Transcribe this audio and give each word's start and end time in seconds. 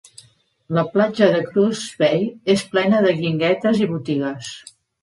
La 0.77 0.83
platja 0.95 1.27
de 1.35 1.43
Cruz 1.51 1.83
Bay 2.01 2.27
és 2.57 2.67
plena 2.73 3.07
de 3.09 3.17
guinguetes 3.21 3.85
i 3.87 3.93
botigues. 3.97 4.55